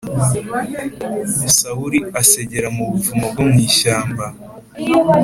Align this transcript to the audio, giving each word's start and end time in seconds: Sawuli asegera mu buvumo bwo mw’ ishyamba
Sawuli 1.57 1.99
asegera 2.21 2.67
mu 2.77 2.83
buvumo 2.91 3.25
bwo 3.33 3.43
mw’ 3.49 3.57
ishyamba 3.67 4.25